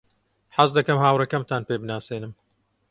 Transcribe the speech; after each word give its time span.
حەز 0.57 0.69
دەکەم 0.77 0.97
هاوڕێکەمتان 1.03 1.61
پێ 1.67 1.75
بناسێنم. 1.81 2.33